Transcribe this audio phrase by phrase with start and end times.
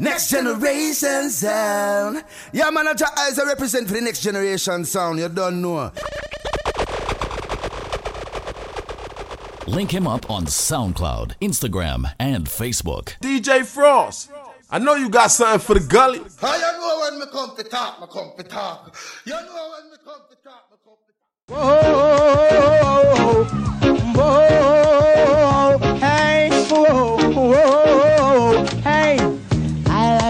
[0.00, 2.24] Next generation sound.
[2.52, 5.20] Yeah, man, I try as I represent for the next generation sound.
[5.20, 5.92] You don't know.
[9.68, 13.16] Link him up on SoundCloud, Instagram, and Facebook.
[13.20, 14.32] DJ Frost.
[14.68, 16.22] I know you got something for the gully.
[16.40, 18.96] How you know when me come to talk, me come to talk.
[19.24, 21.46] You know when me come to talk, me come to talk.
[21.46, 21.84] Whoa,
[24.16, 29.33] whoa, hey, whoa, whoa, hey.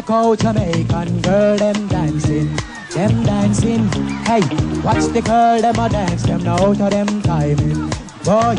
[0.07, 2.55] I Jamaican girl them dancing,
[2.91, 3.88] them dancing.
[4.24, 4.41] Hey,
[4.83, 7.88] watch the girl them a dance, them now out them timing.
[8.23, 8.55] Boy,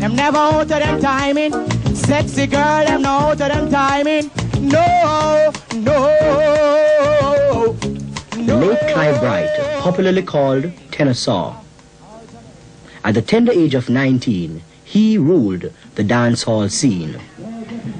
[0.00, 1.52] them never out of them timing.
[1.94, 4.30] Sexy girl them now out them timing.
[4.58, 5.98] No, no,
[8.38, 8.58] no.
[8.58, 11.56] Late Clive Bright, popularly called Tenor Saw.
[13.04, 17.20] At the tender age of 19, he ruled the dance hall scene.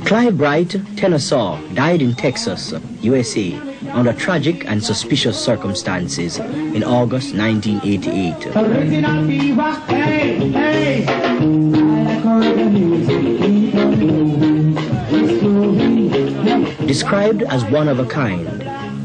[0.04, 0.76] Clive Bright,
[1.18, 3.54] saw, died in Texas, USA,
[3.90, 8.56] under tragic and suspicious circumstances in August 1988.
[8.56, 11.06] Original fever, hey, hey.
[11.06, 14.76] I like how the music keep on moving.
[15.10, 16.86] It's moving.
[16.86, 18.62] Described as one of a kind,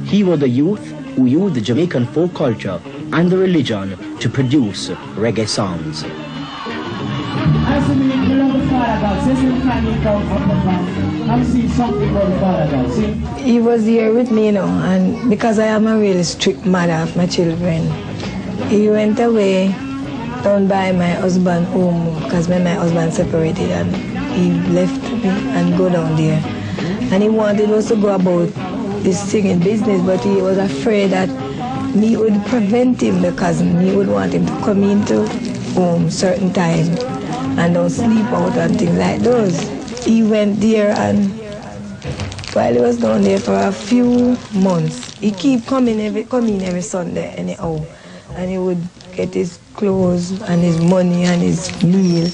[0.08, 0.86] he was the youth
[1.16, 2.82] who used the Jamaican folk culture
[3.14, 6.04] and the religion to produce reggae songs.
[13.38, 16.94] He was here with me, you know, and because I am a really strict mother
[16.94, 17.92] of my children,
[18.68, 19.68] he went away
[20.44, 23.96] down by my husband home because when my husband separated and
[24.34, 26.42] he left me and go down there.
[27.12, 28.48] And he wanted us to go about
[29.04, 31.30] this singing business, but he was afraid that
[31.96, 35.28] me would prevent him because me would want him to come into
[35.76, 37.19] home certain time
[37.58, 39.58] and don't sleep out and things like those.
[40.06, 41.40] He went there and
[42.54, 46.82] while he was down there for a few months, he keep coming every coming every
[46.82, 47.80] Sunday anyhow.
[48.36, 48.82] And he would
[49.14, 52.30] get his clothes and his money and his meal.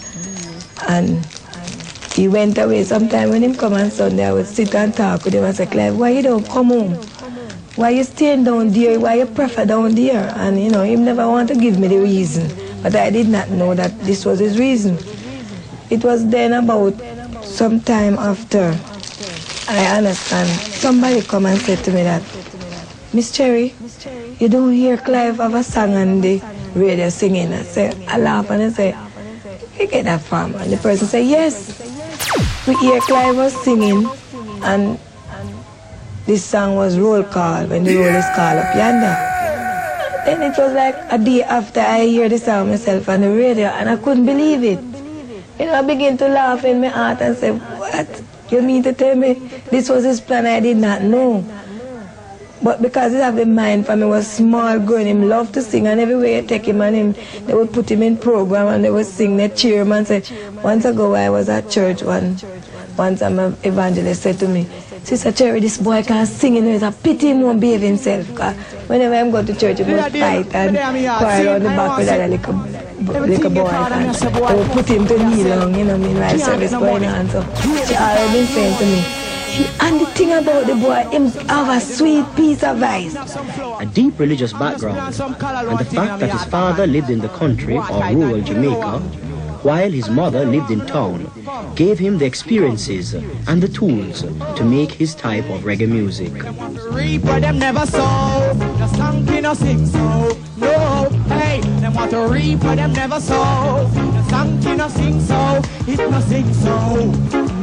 [0.87, 1.25] And
[2.13, 2.83] he went away.
[2.83, 5.65] Sometime when him come on Sunday, I would sit and talk with him and say,
[5.65, 6.93] Clive, why you don't come home?
[7.75, 8.97] Why you staying down there?
[8.99, 10.31] Why you prefer down there?
[10.37, 12.64] And you know, he never want to give me the reason.
[12.85, 14.99] But I did not know that this was his reason.
[15.89, 16.93] It was then about
[17.43, 18.77] some time after
[19.67, 20.47] I understand.
[20.69, 22.21] Somebody come and said to me that,
[23.11, 23.73] Miss Cherry,
[24.37, 26.39] you don't hear Clive have a song on the
[26.75, 27.53] radio singing.
[27.53, 28.95] I say, I laugh and I say,
[29.79, 30.53] you get that from?
[30.53, 31.81] And the person say, yes.
[32.67, 34.07] We hear Clive was singing
[34.61, 34.99] and
[36.27, 39.34] this song was roll call when the roll is called up yonder.
[40.25, 43.67] Then it was like a day after I hear the song myself on the radio
[43.67, 44.79] and I couldn't believe it.
[45.59, 48.23] You know, I begin to laugh in my heart and say, what?
[48.49, 49.33] You mean to tell me
[49.69, 51.45] this was his plan I did not know?
[52.63, 55.85] But because he have the mind for me was small growing, him love to sing
[55.85, 57.15] and everywhere you take him and him,
[57.45, 60.23] they would put him in program and they would sing, they cheer him and say,
[60.63, 62.37] once ago I was at church one,
[62.97, 64.67] time an evangelist said to me,
[65.05, 68.25] Sister Cherry, this boy can't sing, you know, it's a pity he won't behave himself.
[68.33, 68.55] Cause
[68.87, 72.27] whenever I'm going to church, he must fight and quarrel on the back with that
[72.27, 72.55] little,
[73.21, 73.67] little boy.
[73.69, 77.29] And they would put him to kneel long, you know, meanwhile service going on.
[77.29, 77.43] So
[77.85, 79.25] she already been saying to me,
[79.79, 83.15] and the thing about the boy, him have a sweet piece of advice.
[83.79, 88.09] A deep religious background and the fact that his father lived in the country or
[88.11, 89.03] rural Jamaica
[89.65, 91.25] while his mother lived in town
[91.75, 94.21] gave him the experiences and the tools
[94.55, 96.31] to make his type of reggae music.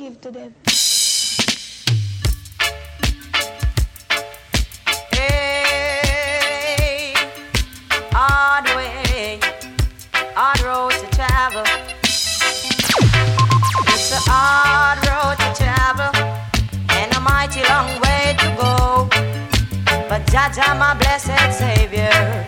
[20.55, 22.45] Jah Jah, my blessed Savior,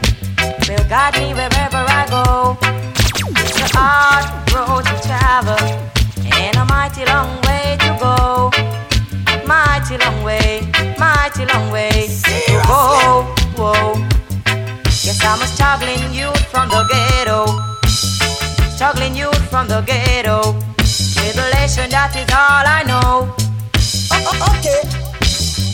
[0.69, 2.57] will guide me wherever I go.
[3.35, 4.23] It's a hard
[4.55, 5.59] road to travel
[6.31, 8.49] and a mighty long way to go.
[9.45, 10.61] Mighty long way,
[10.97, 13.27] mighty long way to go.
[13.57, 13.99] Whoa.
[15.03, 17.45] Yes, I'm a struggling youth from the ghetto.
[18.69, 20.55] Struggling youth from the ghetto.
[21.13, 23.35] Tribulation, that is all I know.
[24.11, 25.16] Oh, oh, okay.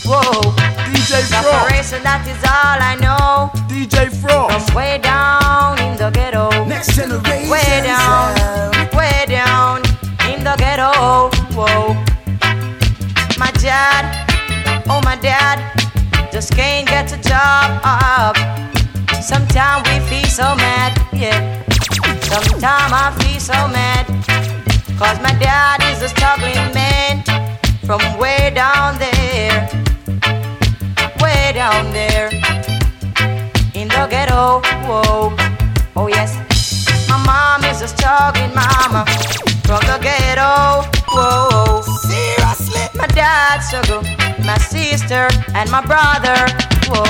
[0.04, 0.52] Whoa.
[0.92, 1.24] DJ.
[1.24, 3.48] Separation, that is all I know.
[3.72, 4.66] DJ Frost.
[4.68, 6.50] From way down in the ghetto.
[6.66, 7.48] Next generation.
[7.48, 9.80] Way down, way down
[10.28, 11.30] in the ghetto.
[11.56, 11.96] Whoa.
[13.38, 14.04] My dad,
[14.88, 15.56] oh my dad,
[16.30, 18.36] just can't get a job up.
[19.22, 21.64] Sometimes we feel so mad, yeah.
[22.20, 24.04] Sometimes I feel so mad.
[24.98, 27.24] Cause my dad is a struggling man
[27.86, 29.13] from way down there.
[31.64, 32.28] Down there
[33.72, 34.60] in the ghetto.
[34.84, 35.34] Whoa.
[35.96, 36.36] Oh yes.
[37.08, 39.06] My mom is a struggling mama
[39.64, 40.84] from the ghetto.
[41.08, 41.80] Whoa.
[42.04, 42.84] Seriously.
[42.92, 44.02] My dad struggle,
[44.44, 46.36] my sister and my brother.
[46.92, 47.08] Whoa.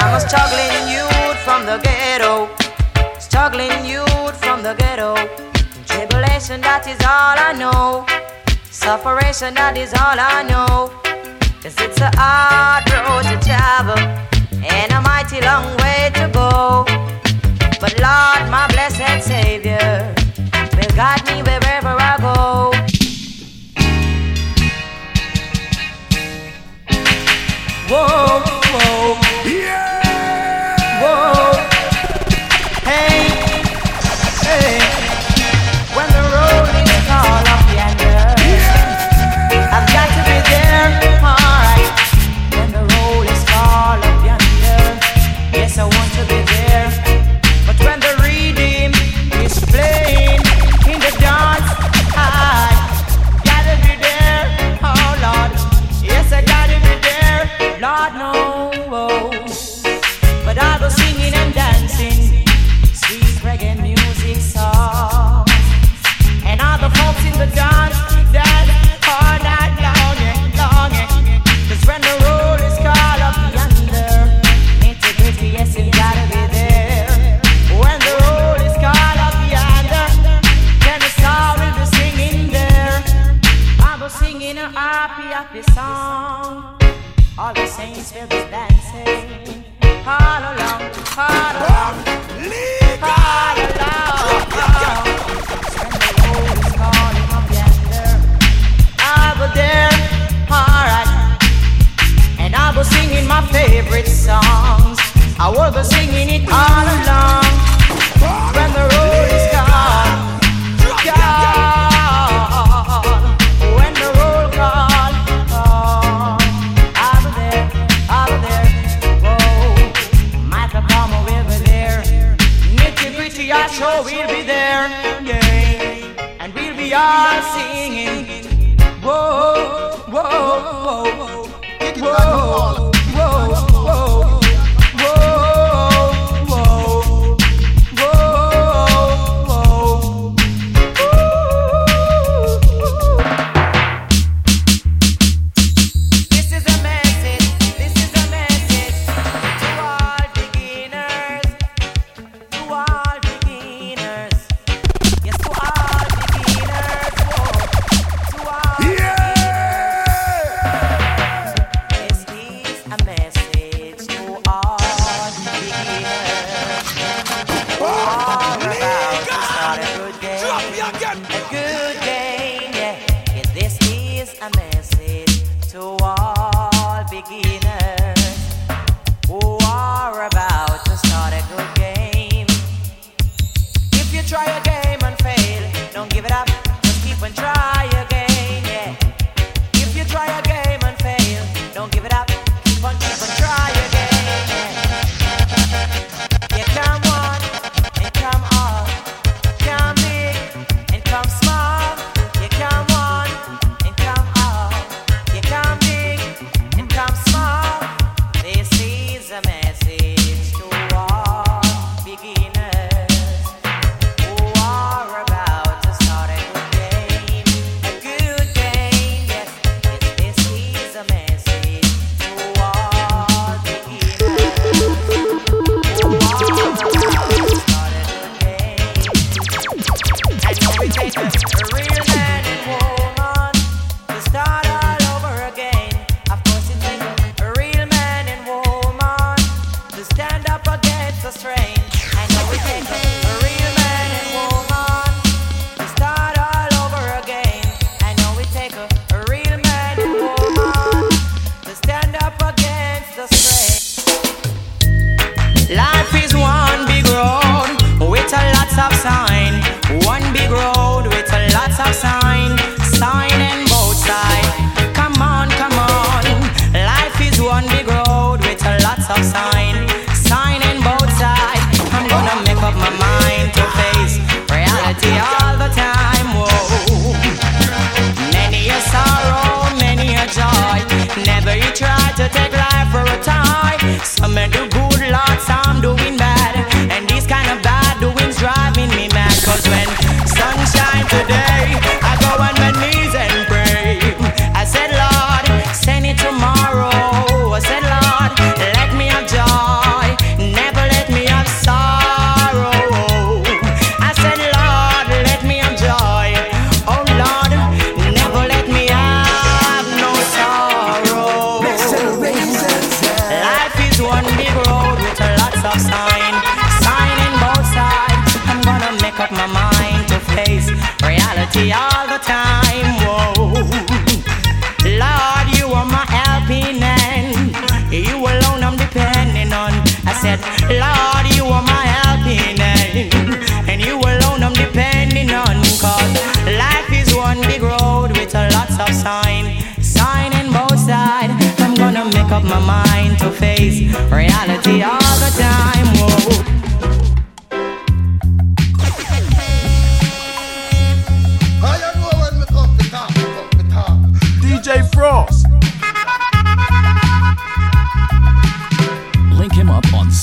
[0.00, 2.50] I'm a struggling youth from the ghetto.
[3.18, 5.14] Struggling youth from the ghetto.
[5.86, 8.04] Tribulation, that is all I know.
[8.70, 11.17] Sufferation, that is all I know.
[11.62, 13.98] Cause it's a hard road to travel
[14.64, 16.84] and a mighty long way to go.
[17.80, 20.14] But Lord, my blessed Savior,
[20.76, 22.72] will guide me wherever I go.
[27.90, 28.47] Whoa,
[67.38, 67.77] the folks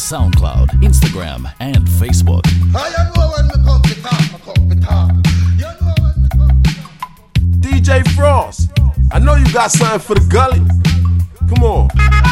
[0.06, 2.44] SoundCloud, Instagram, and Facebook.
[7.60, 8.70] DJ Frost,
[9.12, 10.62] I know you got something for the gully.
[11.50, 12.25] Come on.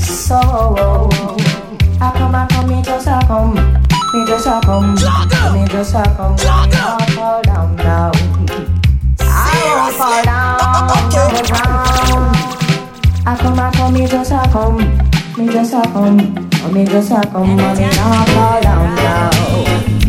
[0.00, 0.36] So,
[2.00, 6.02] I come, I come, me just I come, me just I come, me just I
[6.16, 8.12] come, me not fall down, down.
[9.20, 10.70] I won't fall down
[11.34, 12.36] the ground.
[13.26, 14.76] I come, I come, me just I come,
[15.36, 19.99] me just I come, oh, me just I come, me not fall down, down.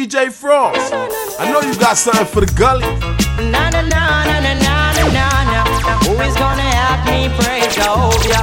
[0.00, 0.94] DJ Frost.
[1.38, 2.88] I know you got something for the gully.
[3.52, 5.60] Na na na na na na na na.
[6.08, 8.40] Who is gonna help me praise Jehovah?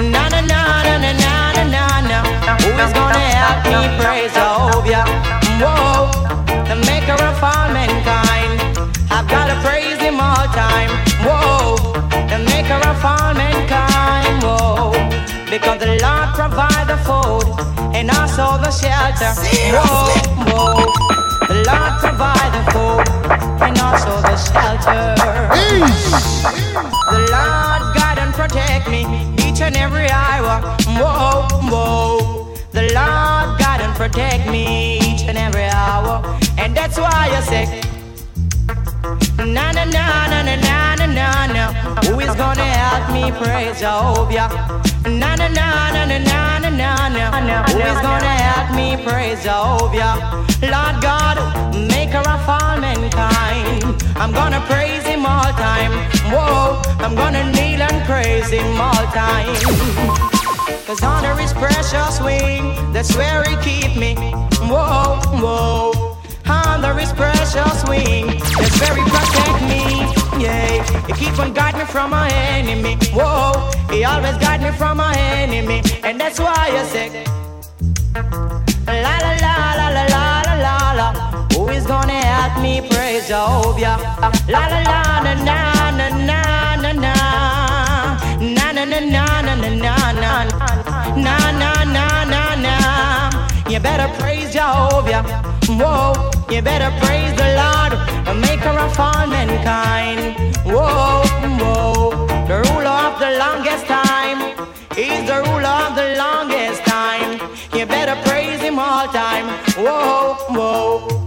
[0.00, 2.18] Na na na na na na na na.
[2.64, 5.04] Who is gonna help me praise Jehovah?
[5.60, 6.08] Whoa,
[6.64, 8.56] the maker of all mankind.
[9.12, 10.88] I've gotta praise him all time.
[11.28, 11.76] Whoa,
[12.32, 14.40] the maker of all mankind.
[14.42, 14.96] Whoa,
[15.52, 19.32] because the Lord provides the food and also the shelter.
[19.72, 20.12] Whoa,
[20.52, 20.92] whoa.
[21.48, 23.06] The Lord provide the food
[23.64, 25.14] and also the shelter.
[27.12, 29.00] The Lord guide and protect me
[29.46, 30.60] each and every hour.
[30.98, 32.54] Whoa, whoa.
[32.72, 36.22] The Lord guide and protect me each and every hour.
[36.58, 37.80] And that's why I say,
[39.38, 40.85] Na na na na na na
[41.16, 41.64] na na.
[42.04, 44.48] Who is gonna help me praise Jehovah?
[45.08, 47.56] Na na na na na na na na na.
[47.72, 50.14] Who is gonna help me praise Jehovah?
[50.74, 51.36] Lord God,
[51.92, 53.84] Maker of all mankind.
[54.16, 55.92] I'm gonna praise Him all time.
[56.32, 59.56] Whoa, I'm gonna kneel and praise Him all time.
[60.86, 64.14] Cause under his precious wing, that's where he keep me.
[64.70, 66.15] Whoa, whoa.
[66.64, 68.26] Under his precious wing,
[68.58, 69.82] that's he protect me.
[70.42, 72.96] Yeah, he keep on guard me from my enemy.
[73.12, 75.82] Whoa, he always guide me from my enemy.
[76.02, 77.24] And that's why I say,
[78.86, 81.08] La la la la la la la la.
[81.54, 83.96] Who is gonna help me praise Jehovah?
[84.48, 85.56] La la la na na na.
[85.96, 86.38] Na
[86.76, 87.14] na na na
[88.40, 90.44] na na na na na na
[91.16, 91.75] na na na.
[93.76, 95.22] You better praise Jehovah.
[95.68, 97.92] Whoa, you better praise the Lord,
[98.24, 100.34] the maker of all mankind.
[100.64, 101.20] Whoa,
[101.60, 104.38] whoa, the ruler of the longest time.
[104.94, 107.38] He's the ruler of the longest time.
[107.74, 109.46] You better praise him all time.
[109.76, 111.25] Whoa, whoa.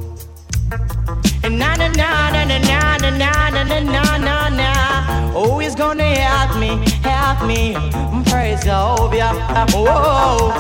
[1.80, 5.32] Na na na na na na na na na na.
[5.32, 6.76] Who is gonna help me?
[7.04, 7.74] Help me.
[8.30, 9.32] Praise Jehovah.
[9.72, 10.52] Whoa.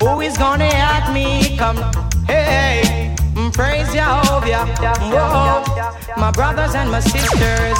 [0.00, 1.58] Who is gonna help me?
[1.58, 1.76] Come.
[2.26, 3.14] Hey.
[3.52, 4.64] Praise Jehovah.
[5.12, 5.62] Whoa.
[6.16, 7.78] My brothers and my sisters.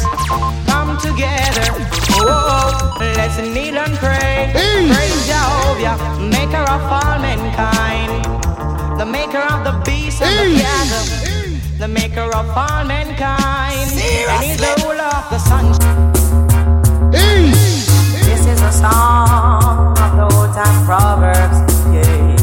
[0.69, 1.73] Come together.
[2.13, 2.93] Whoa.
[3.17, 4.51] Let's kneel and pray.
[4.53, 5.97] Praise Jehovah.
[6.21, 8.13] Maker of all mankind.
[9.01, 11.32] The maker of the beast and the cattle.
[11.83, 13.91] The maker of all mankind.
[13.91, 15.67] And he's the ruler of the sun.
[17.11, 21.59] This is a song of the old time proverbs.
[21.91, 22.37] Yeah.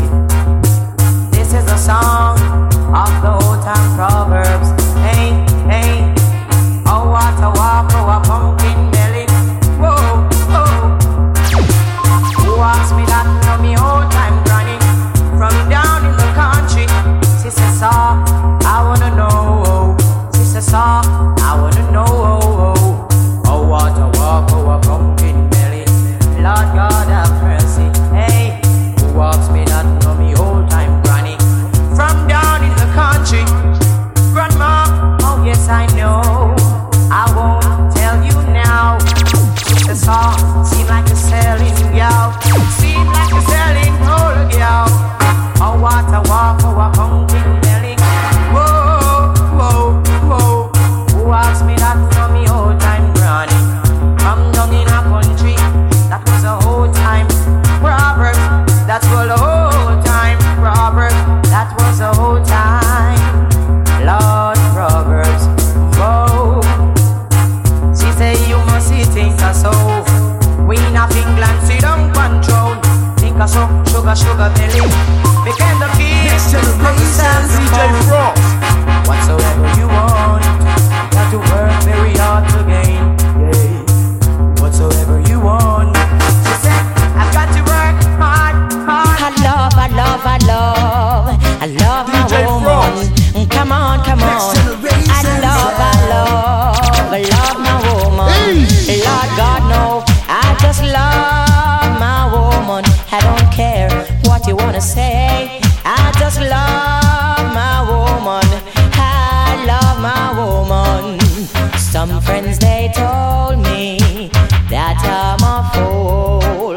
[1.31, 2.35] This is a song
[2.91, 4.75] of the old time proverbs.
[5.07, 5.31] Hey,
[5.71, 6.13] hey.
[6.91, 9.25] Oh, what a walk, oh, a pumpkin belly.
[9.79, 9.95] Whoa,
[10.51, 10.67] whoa.
[12.43, 13.23] Who asked me that?
[13.45, 14.75] Know me old time granny.
[15.39, 16.87] From down in the country.
[17.39, 18.08] Sister saw,
[20.69, 21.18] saw,
[104.49, 105.61] you wanna say.
[105.85, 108.47] I just love my woman.
[108.97, 111.19] I love my woman.
[111.77, 114.31] Some friends they told me
[114.73, 116.75] that I'm a fool.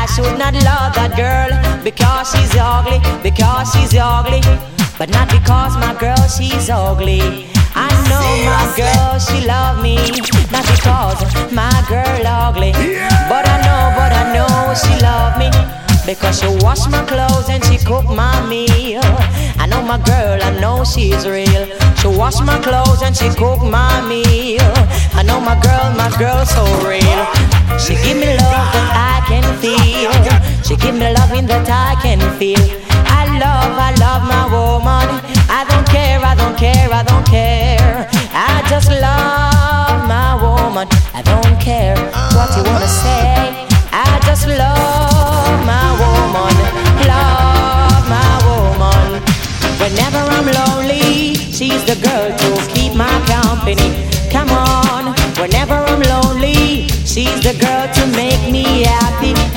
[0.00, 1.50] I should not love that girl
[1.82, 4.42] because she's ugly, because she's ugly,
[4.98, 7.48] but not because my girl she's ugly.
[7.74, 9.96] I know my girl she love me,
[10.52, 11.20] not because
[11.52, 12.72] my girl ugly,
[13.32, 15.81] but I know, but I know she love me.
[16.06, 19.00] Because she wash my clothes and she cook my meal.
[19.58, 21.66] I know my girl, I know she's real.
[21.96, 24.72] She wash my clothes and she cook my meal.
[25.14, 27.22] I know my girl, my girl so real.
[27.78, 30.12] She give me love that I can feel.
[30.62, 32.60] She give me love loving that I can feel.
[33.06, 35.08] I love, I love my woman.
[35.48, 38.08] I don't care, I don't care, I don't care.
[38.34, 40.88] I just love my woman.
[41.14, 41.96] I don't care
[42.36, 43.66] what you wanna say.
[43.92, 45.11] I just love
[57.12, 59.51] she's the girl to keep my company.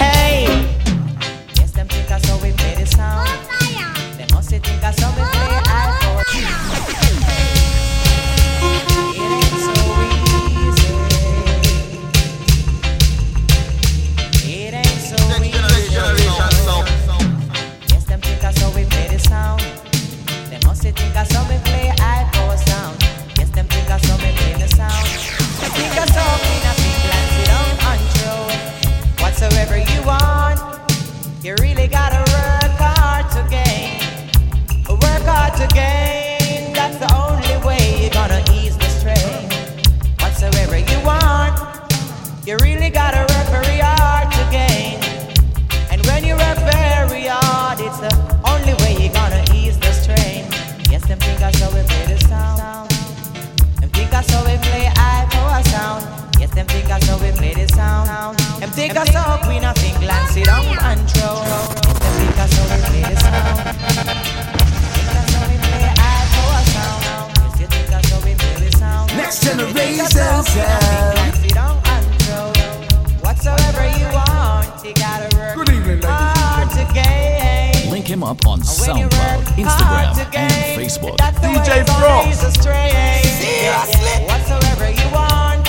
[58.76, 58.92] Sound.
[58.96, 61.40] Them think Queen of England sit on control.
[61.46, 63.58] Yes, them think I saw we play the sound.
[64.96, 67.02] Think I saw we play high power sound.
[67.40, 69.08] Yes, you think I saw we play the sound.
[69.18, 71.18] Next Them think I generation saw Queen of sound.
[71.18, 72.52] England sit on control.
[73.24, 77.92] Whatsoever you want, you gotta work Good evening, hard to gain.
[77.92, 81.18] Link him up on SoundCloud, Instagram, and Facebook.
[81.18, 82.04] that's the DJ way Frost.
[82.04, 83.24] always a strain.
[83.24, 84.26] Seriously?
[84.28, 85.64] Whatsoever you want,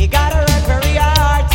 [0.00, 1.15] you gotta work very hard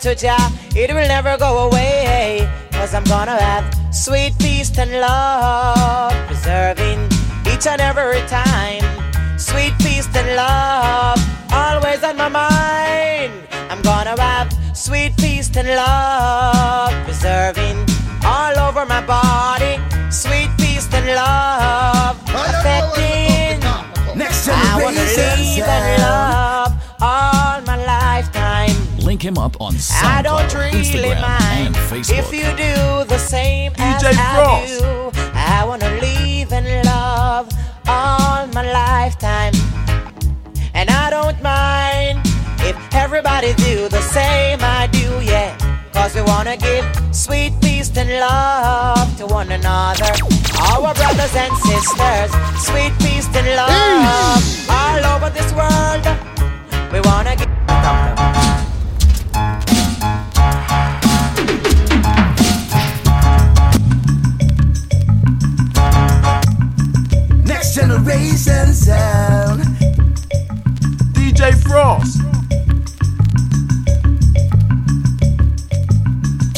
[0.00, 0.49] to Jah.
[29.20, 32.18] Link him up on SoundCloud, really Instagram, and Facebook.
[32.18, 34.82] If you do the same DJ as Frost.
[34.82, 36.50] I do, I wanna live
[36.86, 37.50] love
[37.86, 39.52] all my lifetime,
[40.72, 42.20] and I don't mind
[42.60, 45.54] if everybody do the same I do, yeah.
[45.92, 50.12] Cause we wanna give sweet peace and love to one another.
[50.72, 52.30] Our brothers and sisters,
[52.64, 56.06] sweet peace and love all over this world.
[56.90, 57.50] We wanna give.
[68.04, 69.60] generation sound.
[71.12, 72.22] DJ Frost.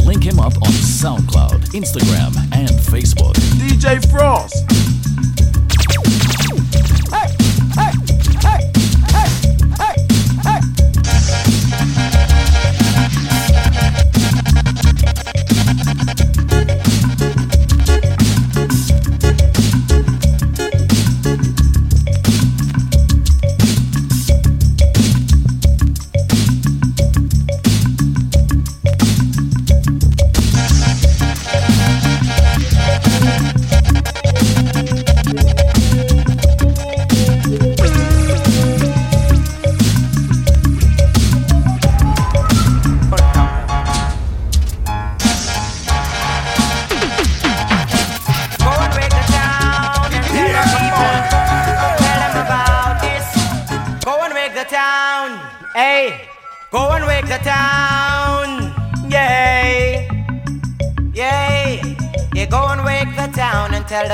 [0.05, 3.35] Link him up on SoundCloud, Instagram, and Facebook.
[3.59, 4.92] DJ Frost.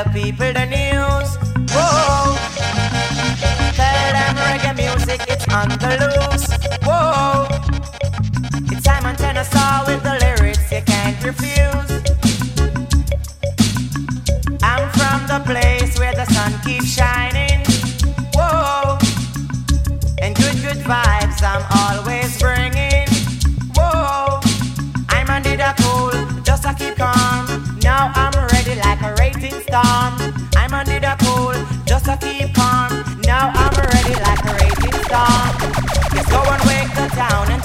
[0.05, 1.37] the people the news.
[1.75, 2.37] Whoa.
[3.75, 6.49] Tell them reggae music, it's on the loose.
[6.87, 7.49] Whoa.
[8.71, 11.68] It's Simon saw with the lyrics you can't refuse.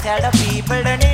[0.04, 1.13] tell the people the name.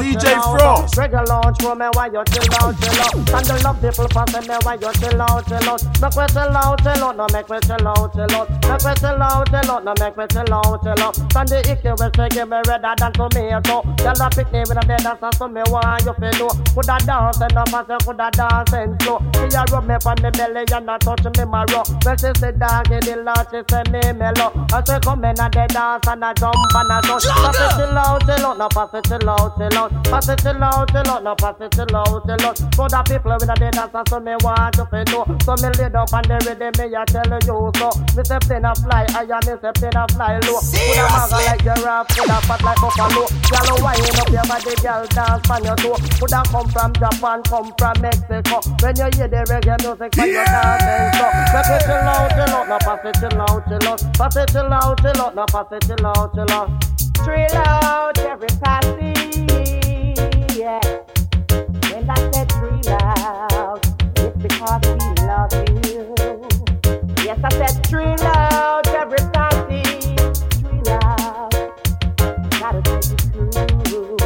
[0.00, 0.94] DJ Frost.
[0.96, 3.14] Reggae launch for me why you chill out, chill out.
[3.16, 5.82] And the love people for me why you chill out, chill out.
[6.00, 8.50] Make me chill out, chill out, no make me chill out, chill out.
[8.50, 11.14] Make me chill out, chill out, no make me chill out, chill out.
[11.44, 13.82] The icky will say give me redder than tomato.
[13.98, 16.50] Tell the pick me with a dead dance so me want you feel know.
[16.74, 19.20] Coulda dance and no matter coulda dance and slow.
[19.34, 21.84] She a rub me on me belly and a touch me marrow.
[22.02, 24.50] When she say dog in the lot, she say me mellow.
[24.72, 27.26] I say come in a the dance and a jump and a touch.
[27.28, 29.90] Pass it chill out, chill out, no pass it chill out, chill out.
[30.04, 32.56] Pass it chill out, chill out, no pass it chill out, chill out.
[32.74, 35.24] For the people with a the dance so me want you feel know.
[35.44, 37.88] So me lay down on the rhythm, me a tell you so.
[38.16, 40.58] Me say plane a fly high and me say plane a fly low.
[40.60, 43.24] Put a maga like giraffe, put a fat like buffalo.
[43.50, 45.98] Girl wind up your body, girl dance on your toe.
[46.18, 48.56] Put a come from Japan, come from Mexico.
[48.80, 51.03] When you hear the reggae music, when you dance eh?
[57.54, 58.54] Out every.
[61.92, 62.14] When I
[62.88, 63.86] out,
[64.16, 65.52] it's because we love
[65.86, 66.14] you.
[67.24, 69.82] Yes, I said trill out every party,
[70.60, 71.52] trill out.
[72.60, 73.20] Gotta take it
[73.84, 74.16] cool,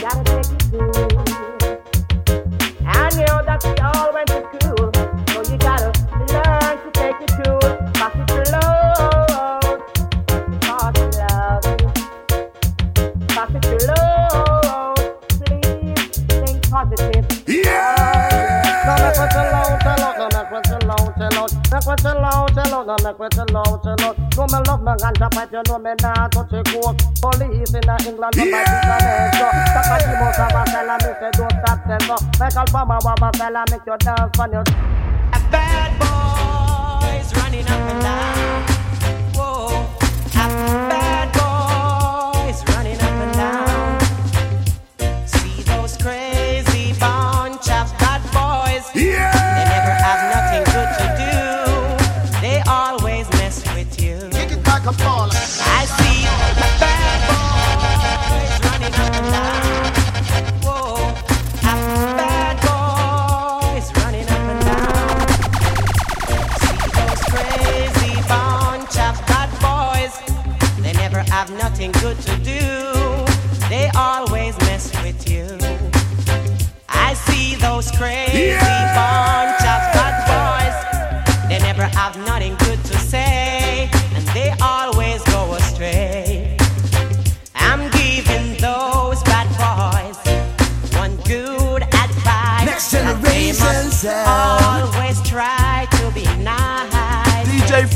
[0.00, 1.18] gotta take it cool.
[2.86, 4.27] I know that we all went
[21.86, 24.16] me chill out, chill out, no make me chill out, chill out.
[24.36, 26.96] No me love me ganja pipe, you know me nah touch it coke.
[27.20, 28.68] Police in England, no my business.
[29.38, 32.00] So, Takati Musa Basela, me say don't stop them.
[32.00, 34.64] So, Michael Palmer, Wabba Fella, make you dance on your
[35.50, 38.77] Bad boys running up and down.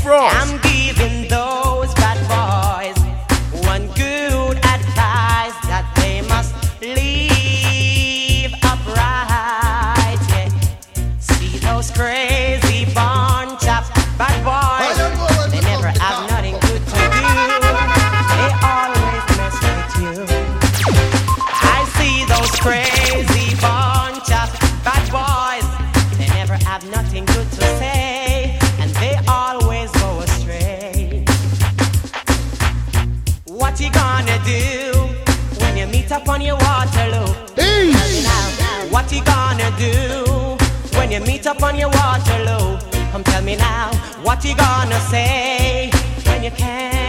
[0.03, 0.35] Frost.
[0.35, 0.52] I'm
[44.33, 45.91] What you gonna say
[46.25, 47.02] when you can't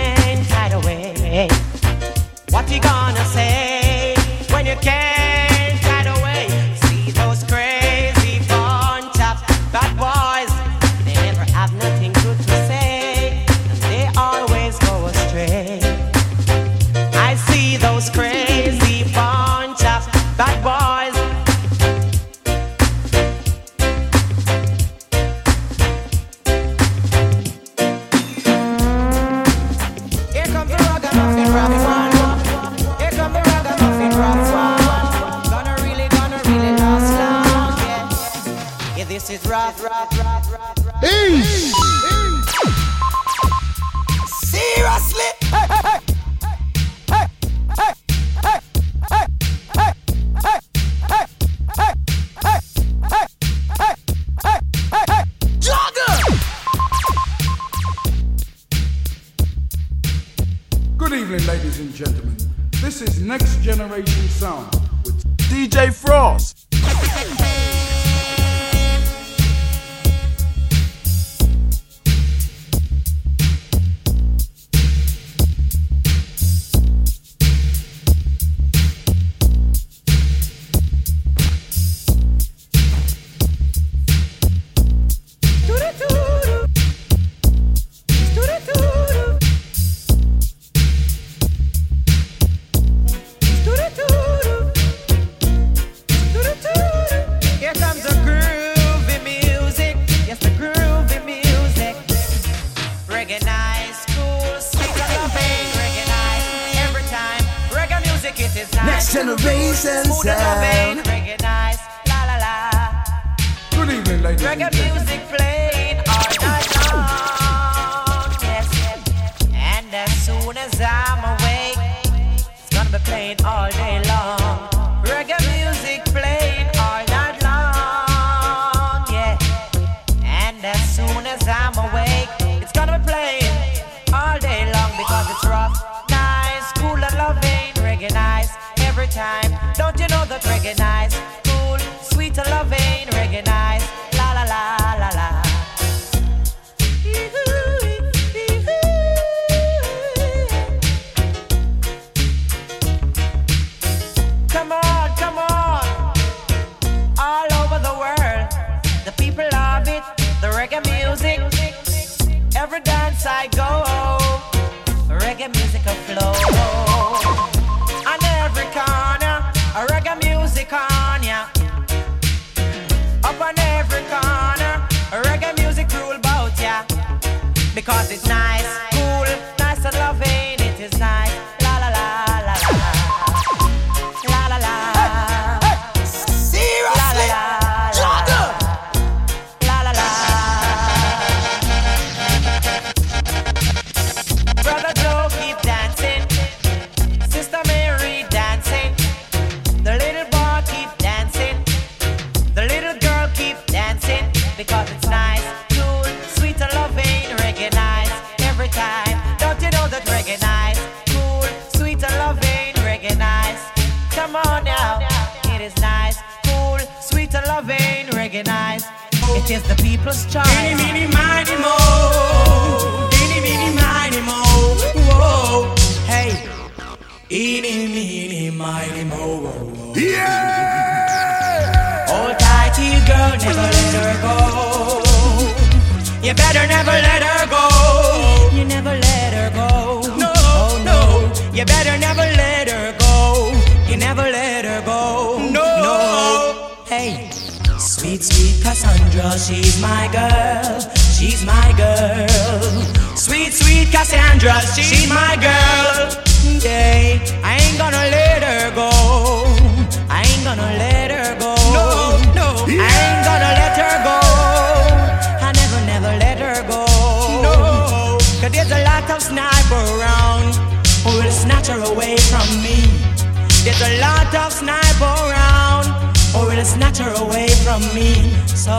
[276.65, 278.15] snatch her away from me.
[278.47, 278.79] So,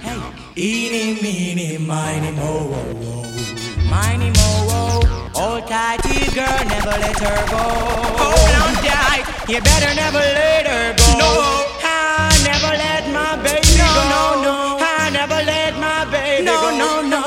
[0.00, 0.20] hey,
[0.56, 3.90] eeny, meeny, miny, mo, oh, oh.
[3.90, 5.30] Miny, mo, oh.
[5.34, 7.64] Hold tighty, girl, never let her go.
[8.18, 11.18] Hold on tight, you better never let her go.
[11.18, 11.30] No,
[11.84, 14.02] I never let my baby no, go.
[14.14, 16.78] No, no, I never let my baby no, go.
[16.78, 17.22] No, no, no.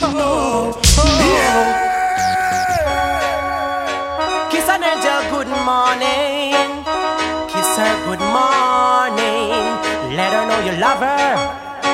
[0.00, 0.82] Oh, oh.
[0.98, 1.84] oh.
[1.84, 1.87] Kiss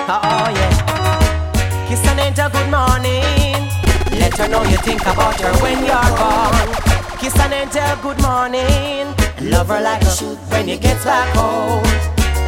[0.06, 1.86] Oh, yeah.
[1.88, 3.56] Kiss an angel, good morning.
[4.20, 6.68] Let her know you think about her when you're gone.
[7.18, 9.14] Kiss an angel, good morning.
[9.50, 11.82] Love her like a shoot when you get back home.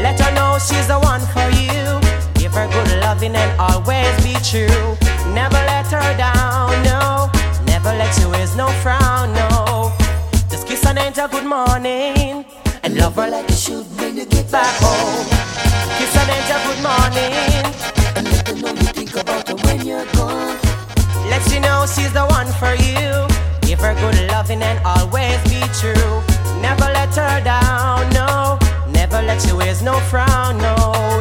[0.02, 1.98] Let her know she's the one for you.
[2.34, 4.92] Give her good loving and always be true.
[5.32, 7.30] Never let her down, no.
[7.64, 9.92] Never let you waste no frown, no.
[10.50, 12.44] Just kiss an angel, good morning.
[12.86, 15.26] And love her like you should when you get back home.
[15.98, 17.34] Kiss an angel, good morning.
[18.14, 20.54] And let her know you think about her when you're gone.
[21.26, 23.10] Let you know she's the one for you.
[23.66, 26.22] Give her good loving and always be true.
[26.62, 28.56] Never let her down, no.
[28.92, 30.76] Never let you waste no frown, no,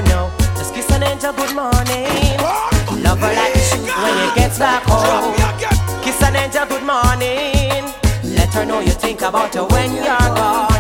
[0.06, 0.30] no.
[0.62, 2.38] Just kiss an angel, good morning.
[3.02, 5.34] Love her like you should when you get back home.
[6.04, 7.90] Kiss an angel, good morning.
[8.38, 10.75] Let her know you think about her when you're gone.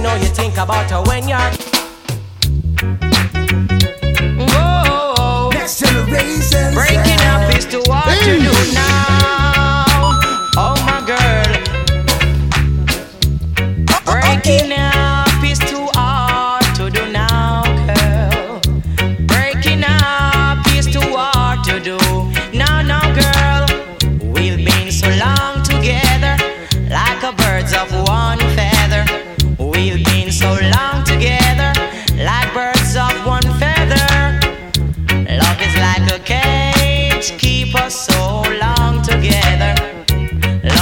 [0.00, 1.50] You know you think about her when you're.
[4.48, 5.50] Whoa.
[5.52, 6.72] Next generation.
[6.72, 9.84] Breaking up is to what you do now.
[10.56, 11.52] Oh my girl.
[14.06, 14.79] Breaking up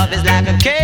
[0.09, 0.78] Love is like a cage,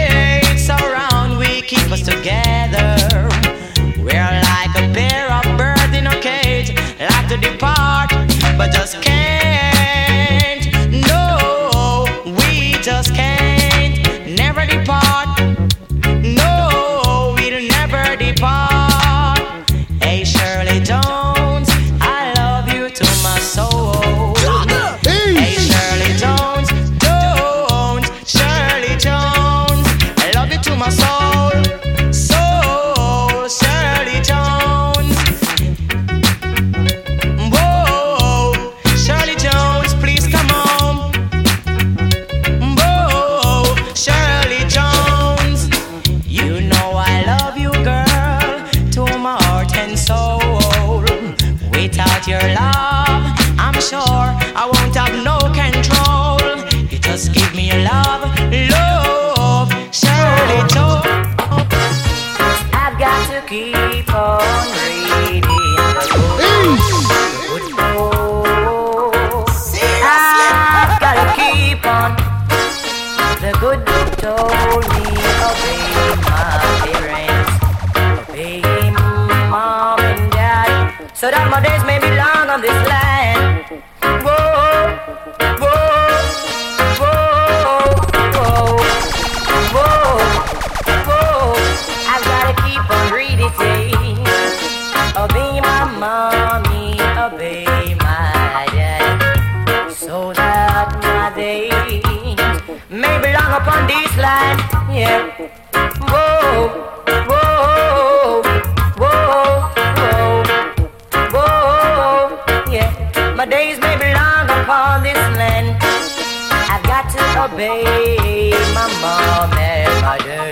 [117.55, 120.51] obey my mom and my they,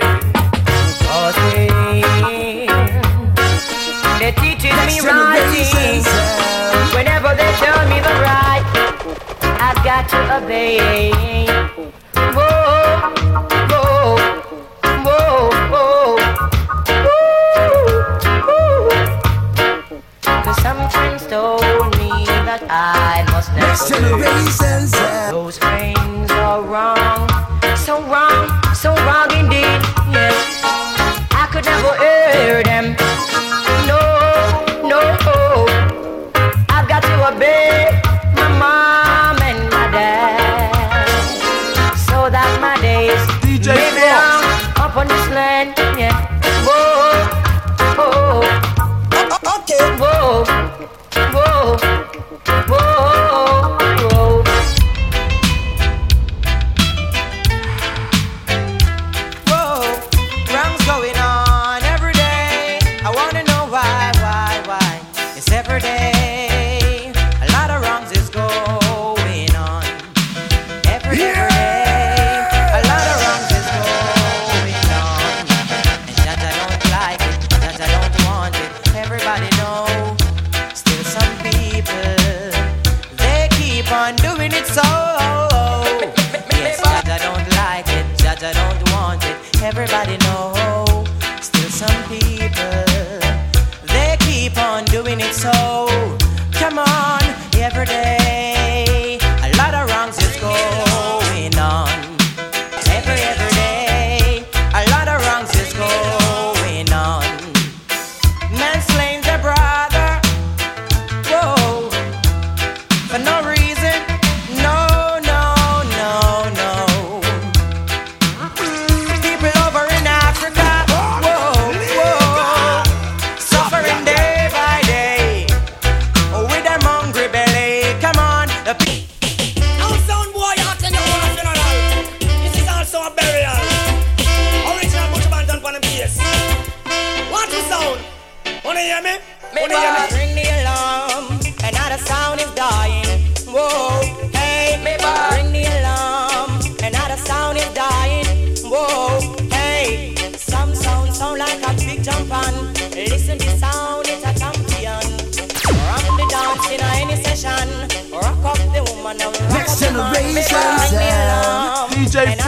[4.39, 4.79] teaching me.
[6.95, 8.63] Whenever they tell me the right,
[9.59, 10.79] I've got to obey.
[12.15, 13.11] Whoa,
[13.69, 14.15] whoa,
[15.03, 16.17] whoa, whoa.
[21.29, 21.61] Told
[21.97, 22.09] me
[22.45, 23.49] that I must.
[25.31, 26.02] Those things.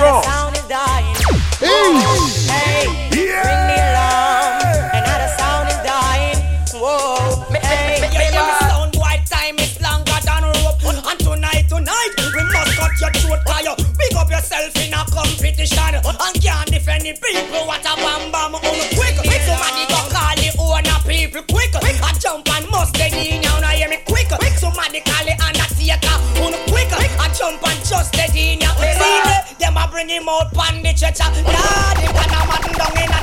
[0.05, 0.13] Hey,
[3.09, 3.65] yeah.
[5.35, 6.37] sound is dying.
[6.77, 7.57] Whoa, me,
[8.69, 8.93] sound
[9.25, 10.85] time is longer than rope.
[11.09, 13.09] And tonight, tonight, we must cut your
[13.49, 13.75] fire.
[13.97, 15.95] Pick up yourself in a competition
[16.39, 17.65] can't defend the people.
[17.65, 18.61] What a bam bam um.
[18.61, 19.17] quick.
[19.17, 21.41] Call the owner people.
[21.81, 24.29] I jump and must hear me quick.
[24.29, 26.05] Call the undertaker.
[26.45, 26.53] Um,
[27.19, 29.34] I jump and just the genius
[29.95, 31.19] bring him out on the church.
[31.19, 33.14] yeah, it can a man down in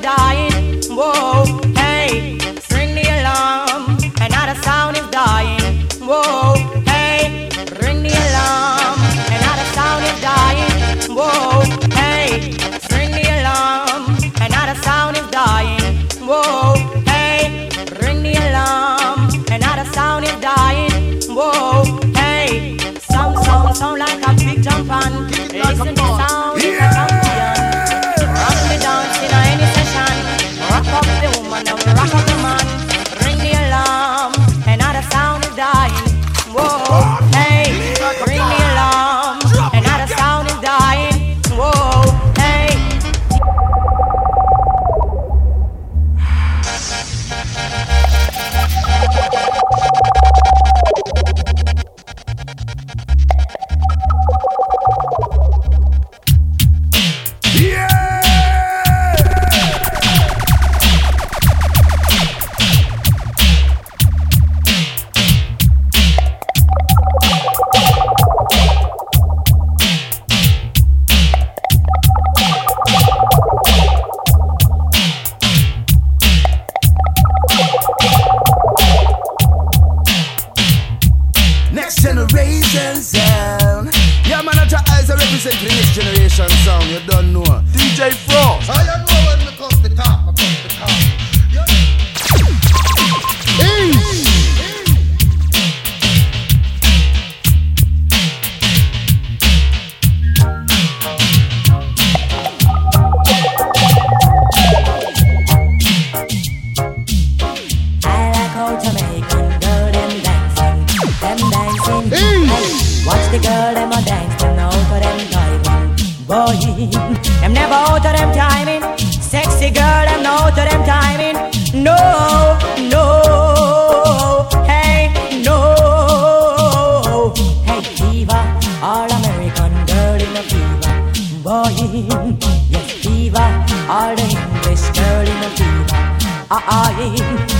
[0.00, 0.82] dying.
[0.88, 1.69] Whoa.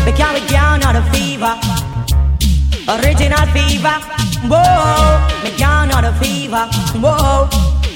[0.04, 1.58] Becchiamo il out of fever.
[2.86, 3.98] Original fever.
[4.48, 5.30] Wow
[6.00, 6.66] out of fever.
[6.98, 7.48] Whoa.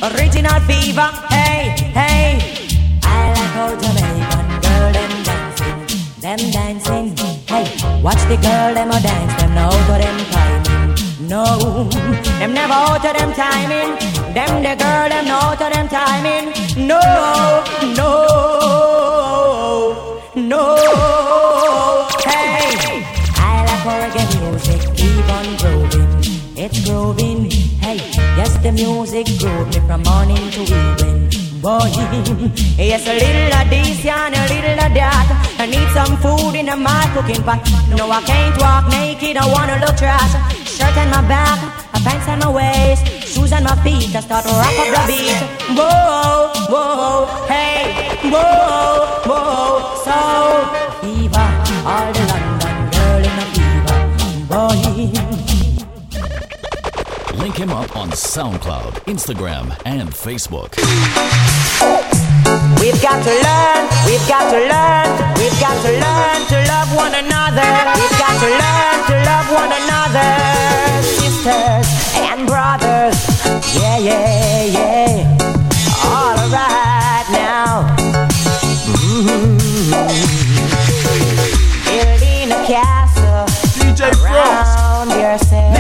[0.02, 1.08] Original fever.
[1.30, 3.00] Hey, hey.
[3.02, 5.78] I like old Jamaican girl them dancing.
[6.20, 7.16] Them dancing.
[7.48, 7.66] Hey
[8.02, 9.34] Watch the girl them a dance.
[9.40, 11.28] Them know to them timing.
[11.28, 11.88] No.
[12.38, 13.90] Them never out to them timing.
[14.34, 16.52] Them the girl them know to them timing.
[16.86, 17.00] No
[17.96, 19.23] No.
[20.54, 23.02] No, hey,
[23.42, 26.06] I like reggae music, keep on grooving.
[26.56, 27.50] It's grooving,
[27.82, 27.96] hey,
[28.38, 31.26] yes, the music groove me from morning to evening.
[31.60, 31.90] Boy,
[32.78, 35.26] yes, a little of this and a little of that.
[35.58, 37.58] I need some food in my cooking pot.
[37.90, 40.34] No, I can't walk naked, I wanna look trash.
[40.70, 41.58] Shirt on my back,
[41.94, 44.14] a pants on my waist, shoes on my feet.
[44.14, 45.34] I start to rock up the beat.
[45.74, 48.93] Whoa, whoa, hey, whoa
[51.86, 53.54] all the London girl in a.
[54.48, 55.44] Boy.
[57.38, 60.76] Link him up on SoundCloud, Instagram, and Facebook.
[62.80, 65.08] We've got to learn, we've got to learn,
[65.38, 67.72] we've got to learn to love one another.
[67.98, 70.30] We've got to learn to love one another,
[71.02, 71.86] sisters
[72.16, 73.16] and brothers.
[73.74, 75.43] Yeah, yeah, yeah.
[81.86, 83.46] Building a castle
[83.78, 84.24] DJ Frost.
[84.24, 85.73] around yourself.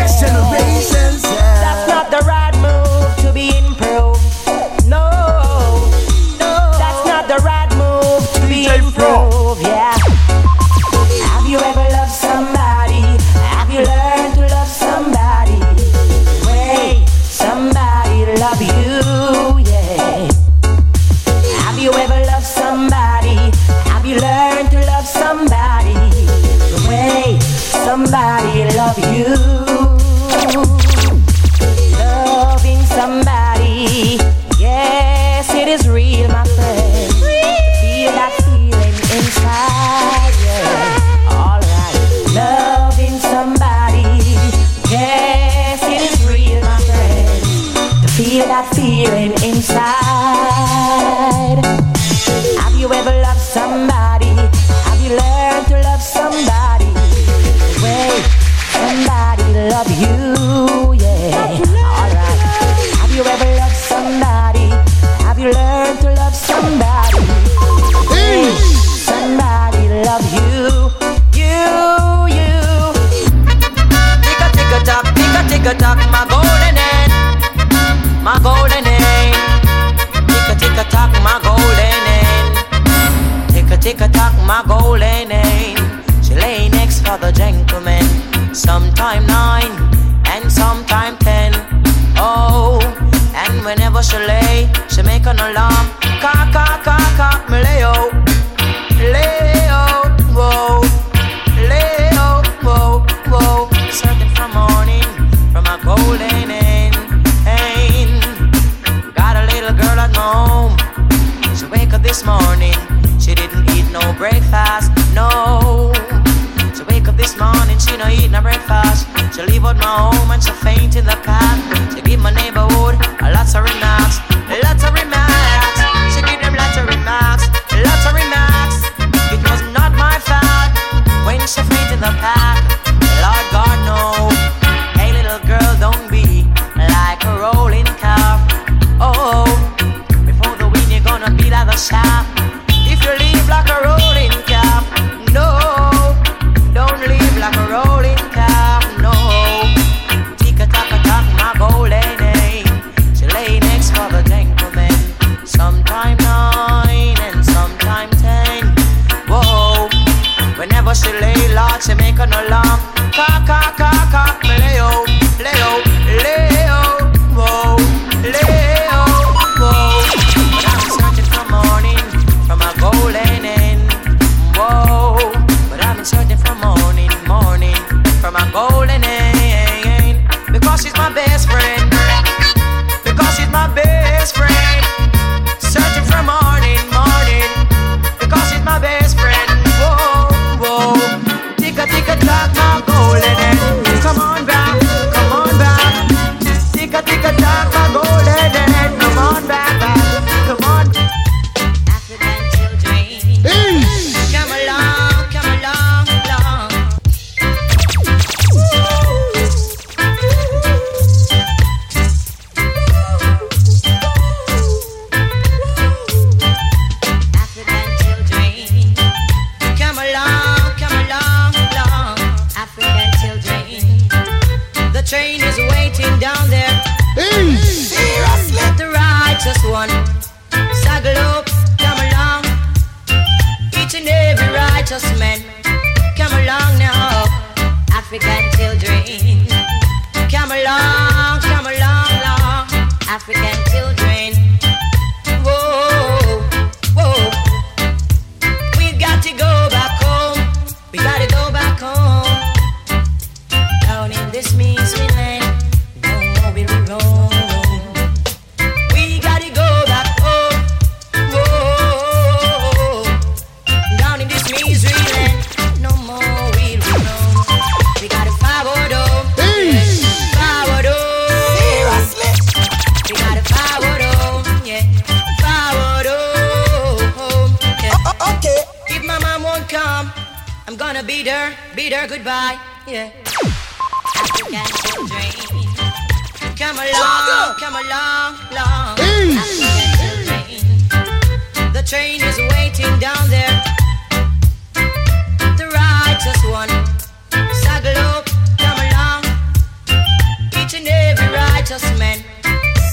[301.64, 302.22] righteous men.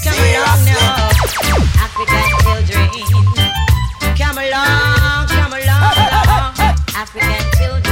[0.01, 1.09] Come along now,
[1.83, 2.87] African children.
[4.17, 7.90] Come along, come along, African children.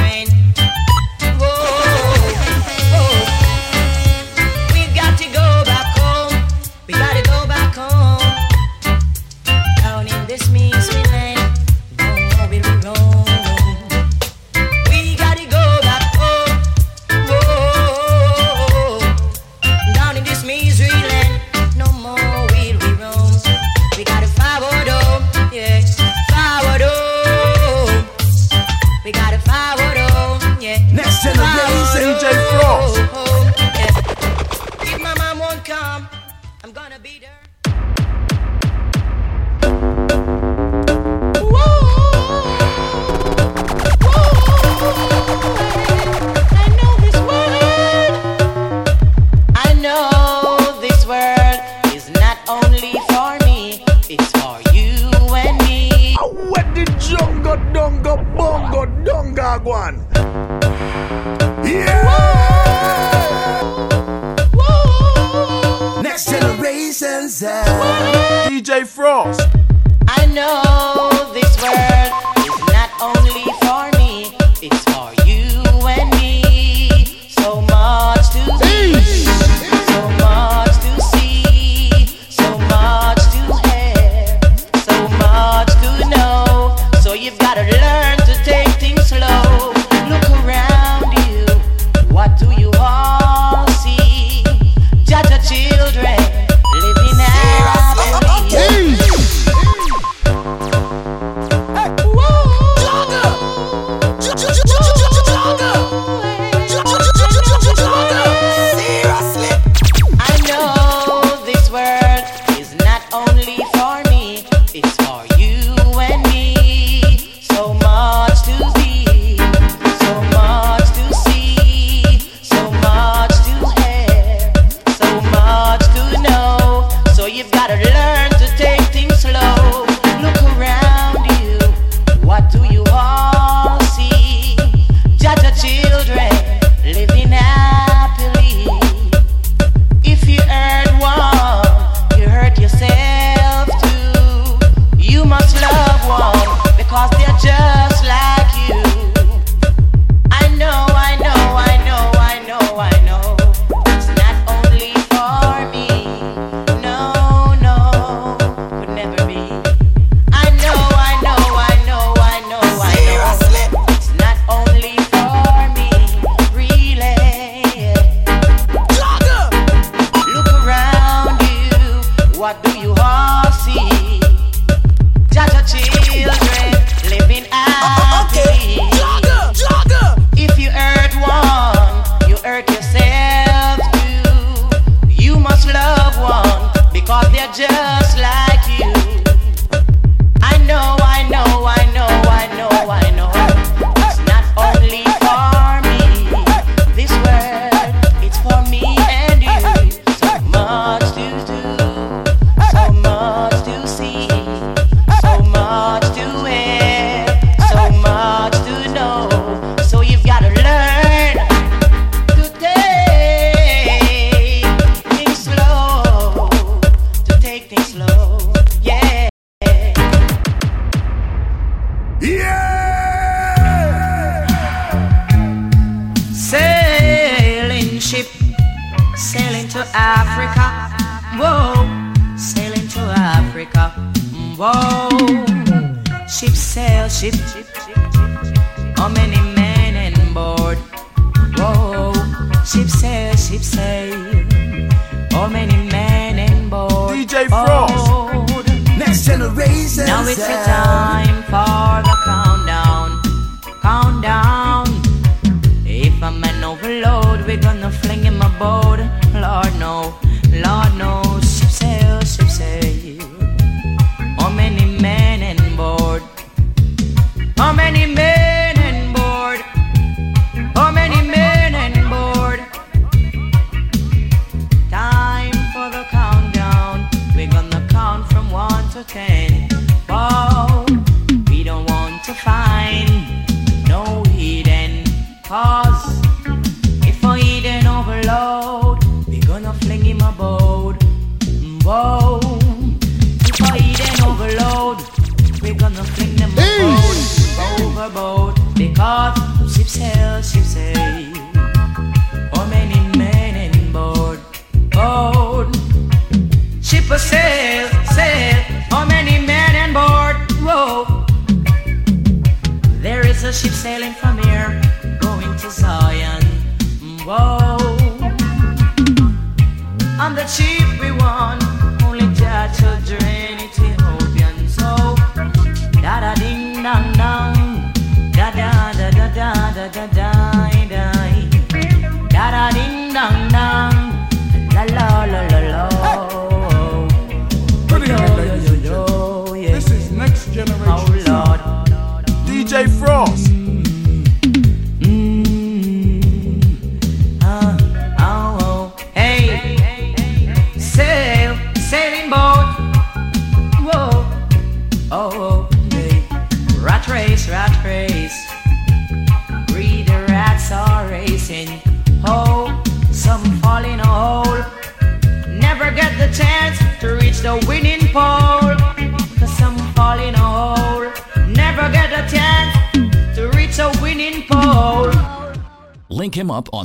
[256.32, 257.46] my man overload.
[257.48, 259.00] We're gonna fling him a boat.
[259.34, 260.14] Lord, knows,
[260.52, 261.48] Lord knows.
[261.78, 262.09] Sail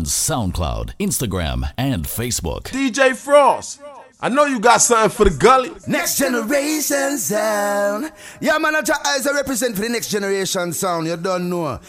[0.06, 2.64] SoundCloud, Instagram, and Facebook.
[2.64, 3.80] DJ Fross.
[4.20, 5.70] I know you got something for the gully.
[5.86, 8.10] Next generation sound.
[8.40, 11.06] Yeah, man, I eyes I represent for the next generation sound.
[11.06, 11.78] You don't know.